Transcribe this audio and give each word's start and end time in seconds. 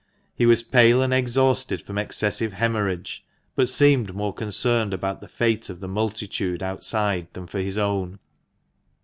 He 0.33 0.47
was 0.47 0.63
pale 0.63 1.03
and 1.03 1.13
exhausted 1.13 1.79
from 1.83 1.99
excessive 1.99 2.53
haemorrhage, 2.53 3.23
but 3.55 3.69
seemed 3.69 4.15
more 4.15 4.33
concerned 4.33 4.95
about 4.95 5.21
the 5.21 5.27
fate 5.27 5.69
of 5.69 5.79
the 5.79 5.87
multitude 5.87 6.63
outside 6.63 7.27
than 7.33 7.45
for 7.45 7.59
his 7.59 7.77
own. 7.77 8.17